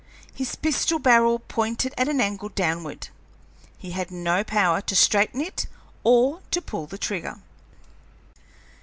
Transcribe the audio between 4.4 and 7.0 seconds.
power to straighten it or to pull the